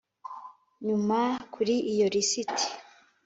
Nyuma 0.87 1.19
kuri 1.53 1.75
iyo 1.93 2.07
lisiti 2.13 2.65